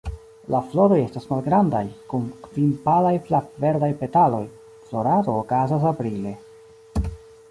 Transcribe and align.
La 0.53 0.59
floroj 0.69 0.95
estas 0.99 1.27
malgrandaj, 1.31 1.81
kun 2.13 2.23
kvin 2.47 2.71
palaj 2.87 3.13
flav-verdaj 3.27 3.91
petaloj; 4.01 4.41
florado 4.89 5.35
okazas 5.45 5.85
aprile. 5.93 6.35